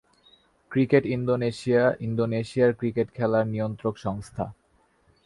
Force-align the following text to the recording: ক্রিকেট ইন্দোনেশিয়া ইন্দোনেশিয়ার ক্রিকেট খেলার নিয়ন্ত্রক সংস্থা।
ক্রিকেট 0.71 1.03
ইন্দোনেশিয়া 1.15 1.83
ইন্দোনেশিয়ার 1.99 2.71
ক্রিকেট 2.73 3.07
খেলার 3.15 3.45
নিয়ন্ত্রক 3.47 3.95
সংস্থা। 3.97 4.45